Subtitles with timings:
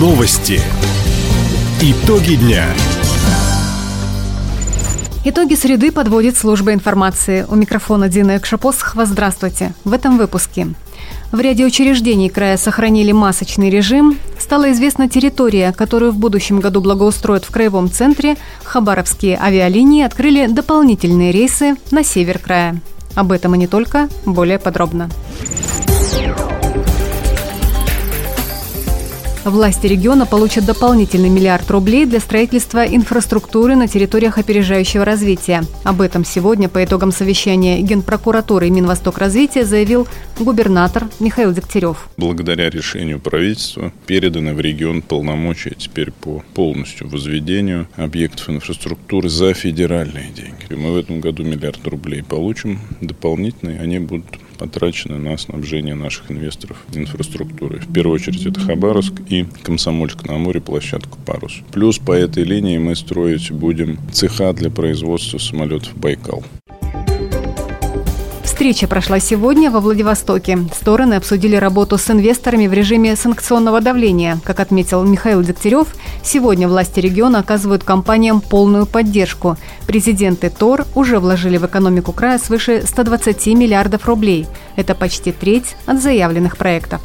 [0.00, 0.58] Новости.
[1.82, 2.64] Итоги дня.
[5.26, 7.44] Итоги среды подводит служба информации.
[7.46, 9.04] У микрофона Дина Экшапосхова.
[9.04, 9.74] Здравствуйте.
[9.84, 10.68] В этом выпуске.
[11.32, 14.16] В ряде учреждений края сохранили масочный режим.
[14.38, 18.38] Стала известна территория, которую в будущем году благоустроят в краевом центре.
[18.64, 22.80] Хабаровские авиалинии открыли дополнительные рейсы на север края.
[23.16, 25.10] Об этом и не только, более подробно.
[29.44, 35.62] Власти региона получат дополнительный миллиард рублей для строительства инфраструктуры на территориях опережающего развития.
[35.82, 40.06] Об этом сегодня по итогам совещания Генпрокуратуры и Минвосток развития заявил
[40.38, 42.10] губернатор Михаил Дегтярев.
[42.18, 50.30] Благодаря решению правительства переданы в регион полномочия теперь по полностью возведению объектов инфраструктуры за федеральные
[50.36, 50.66] деньги.
[50.68, 54.26] И мы в этом году миллиард рублей получим дополнительные, они будут
[54.60, 57.80] потрачены на снабжение наших инвесторов инфраструктурой.
[57.80, 61.62] В первую очередь это Хабаровск и Комсомольск на море, площадку «Парус».
[61.72, 66.44] Плюс по этой линии мы строить будем цеха для производства самолетов «Байкал».
[68.60, 70.58] Встреча прошла сегодня во Владивостоке.
[70.78, 74.38] Стороны обсудили работу с инвесторами в режиме санкционного давления.
[74.44, 75.88] Как отметил Михаил Дегтярев,
[76.22, 79.56] сегодня власти региона оказывают компаниям полную поддержку.
[79.86, 84.46] Президенты ТОР уже вложили в экономику края свыше 120 миллиардов рублей.
[84.76, 87.00] Это почти треть от заявленных проектов.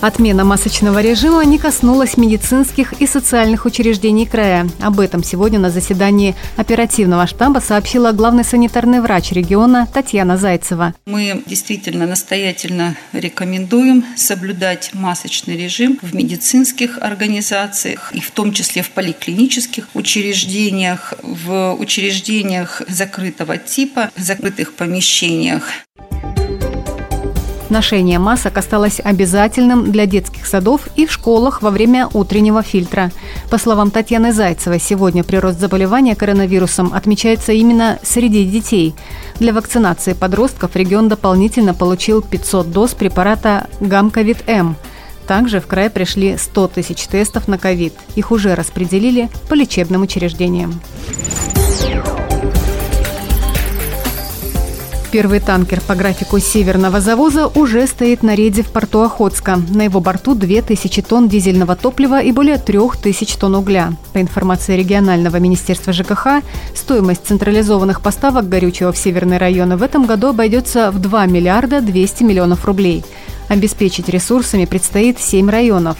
[0.00, 4.66] Отмена масочного режима не коснулась медицинских и социальных учреждений края.
[4.80, 10.94] Об этом сегодня на заседании оперативного штаба сообщила главный санитарный врач региона Татьяна Зайцева.
[11.04, 18.90] Мы действительно настоятельно рекомендуем соблюдать масочный режим в медицинских организациях и в том числе в
[18.92, 25.64] поликлинических учреждениях, в учреждениях закрытого типа, закрытых помещениях.
[27.70, 33.12] Ношение масок осталось обязательным для детских садов и в школах во время утреннего фильтра.
[33.48, 38.96] По словам Татьяны Зайцевой, сегодня прирост заболевания коронавирусом отмечается именно среди детей.
[39.38, 44.74] Для вакцинации подростков регион дополнительно получил 500 доз препарата Гамковид-М.
[45.28, 47.94] Также в край пришли 100 тысяч тестов на ковид.
[48.16, 50.80] Их уже распределили по лечебным учреждениям.
[55.12, 59.60] Первый танкер по графику северного завоза уже стоит на рейде в порту Охотска.
[59.70, 63.92] На его борту 2000 тонн дизельного топлива и более 3000 тонн угля.
[64.12, 66.44] По информации регионального министерства ЖКХ,
[66.76, 72.22] стоимость централизованных поставок горючего в северные районы в этом году обойдется в 2 миллиарда 200
[72.22, 73.04] миллионов рублей.
[73.48, 75.96] Обеспечить ресурсами предстоит 7 районов.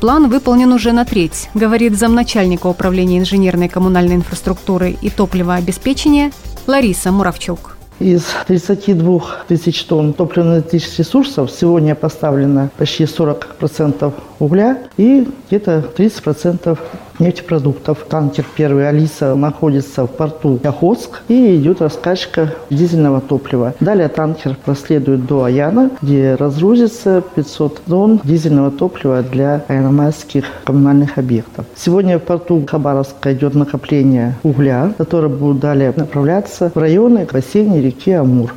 [0.00, 6.32] План выполнен уже на треть, говорит замначальника управления инженерной коммунальной инфраструктуры и топливообеспечения
[6.66, 7.73] Лариса Муравчук.
[8.00, 16.76] Из 32 тысяч тонн топливных ресурсов сегодня поставлено почти 40% угля и где-то 30%
[17.24, 18.04] нефтепродуктов.
[18.08, 23.74] Танкер первый «Алиса» находится в порту Охотск и идет раскачка дизельного топлива.
[23.80, 31.64] Далее танкер проследует до Аяна, где разгрузится 500 тонн дизельного топлива для аэромайских коммунальных объектов.
[31.74, 38.12] Сегодня в порту Хабаровска идет накопление угля, который будет далее направляться в районы бассейна реки
[38.12, 38.52] Амур.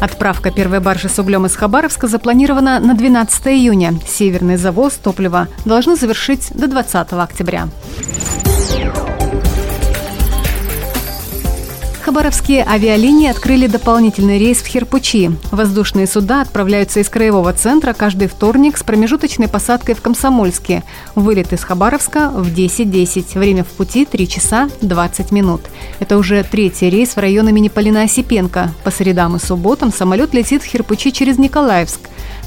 [0.00, 3.94] Отправка первой баржи с углем из Хабаровска запланирована на 12 июня.
[4.06, 7.68] Северный завоз топлива должны завершить до 20 октября.
[12.06, 15.32] Хабаровские авиалинии открыли дополнительный рейс в Херпучи.
[15.50, 20.84] Воздушные суда отправляются из краевого центра каждый вторник с промежуточной посадкой в Комсомольске.
[21.16, 23.36] Вылет из Хабаровска в 10.10.
[23.36, 25.62] Время в пути 3 часа 20 минут.
[25.98, 28.72] Это уже третий рейс в район имени Полина Осипенко.
[28.84, 32.02] По средам и субботам самолет летит в Херпучи через Николаевск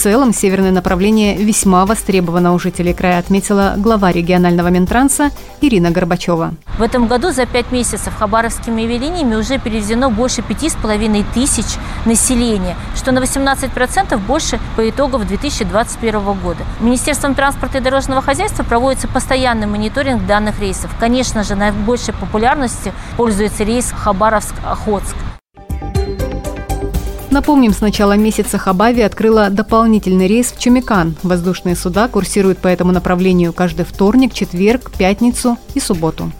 [0.00, 5.30] целом северное направление весьма востребовано у жителей края, отметила глава регионального Минтранса
[5.60, 6.54] Ирина Горбачева.
[6.78, 11.66] В этом году за пять месяцев хабаровскими авиалиниями уже перевезено больше пяти с половиной тысяч
[12.06, 16.64] населения, что на 18% больше по итогам 2021 года.
[16.80, 20.90] Министерством транспорта и дорожного хозяйства проводится постоянный мониторинг данных рейсов.
[20.98, 25.29] Конечно же, наибольшей популярностью пользуется рейс Хабаровск-Охотск.
[27.30, 31.14] Напомним, с начала месяца Хабави открыла дополнительный рейс в Чумикан.
[31.22, 36.32] Воздушные суда курсируют по этому направлению каждый вторник, четверг, пятницу и субботу.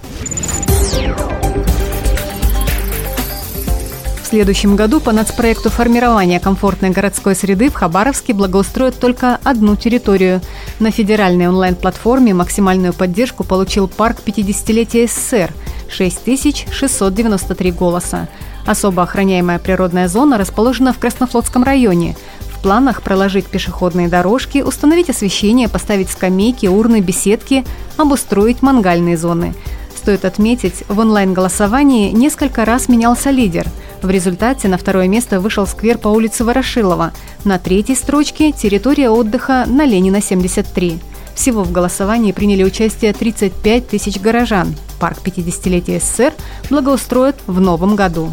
[4.20, 10.40] В следующем году по нацпроекту формирования комфортной городской среды в Хабаровске благоустроят только одну территорию.
[10.80, 15.52] На федеральной онлайн-платформе максимальную поддержку получил парк 50-летия СССР–
[15.90, 18.28] 6693 голоса.
[18.66, 22.16] Особо охраняемая природная зона расположена в Краснофлотском районе.
[22.40, 27.64] В планах проложить пешеходные дорожки, установить освещение, поставить скамейки, урны, беседки,
[27.96, 29.54] обустроить мангальные зоны.
[29.96, 33.66] Стоит отметить, в онлайн-голосовании несколько раз менялся лидер.
[34.02, 37.12] В результате на второе место вышел сквер по улице Ворошилова.
[37.44, 40.98] На третьей строчке– территория отдыха на Ленина, 73.
[41.34, 44.74] Всего в голосовании приняли участие 35 тысяч горожан.
[45.00, 46.34] Парк 50-летия СССР
[46.68, 48.32] благоустроят в новом году.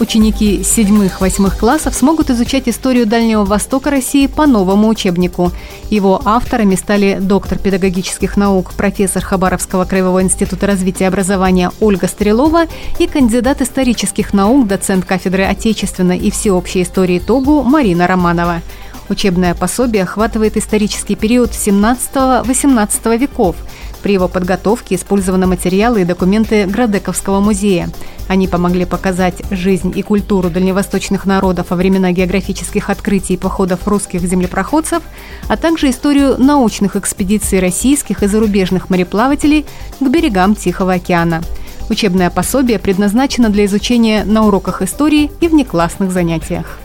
[0.00, 5.50] Ученики седьмых-восьмых классов смогут изучать историю Дальнего Востока России по новому учебнику.
[5.90, 12.66] Его авторами стали доктор педагогических наук, профессор Хабаровского краевого института развития и образования Ольга Стрелова
[13.00, 18.62] и кандидат исторических наук, доцент кафедры отечественной и всеобщей истории ТОГУ Марина Романова.
[19.08, 23.56] Учебное пособие охватывает исторический период 17-18 веков.
[24.02, 27.88] При его подготовке использованы материалы и документы Градековского музея.
[28.28, 34.20] Они помогли показать жизнь и культуру дальневосточных народов во времена географических открытий и походов русских
[34.20, 35.02] землепроходцев,
[35.48, 39.64] а также историю научных экспедиций российских и зарубежных мореплавателей
[39.98, 41.42] к берегам Тихого океана.
[41.88, 46.78] Учебное пособие предназначено для изучения на уроках истории и внеклассных занятиях.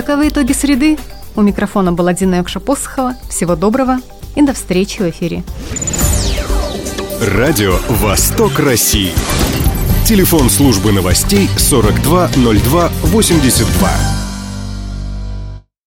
[0.00, 0.96] Таковы итоги среды.
[1.36, 3.16] У микрофона была Дина Якша-Посохова.
[3.28, 3.98] Всего доброго
[4.34, 5.44] и до встречи в эфире.
[7.20, 9.12] Радио «Восток России».
[10.06, 14.29] Телефон службы новостей 420282.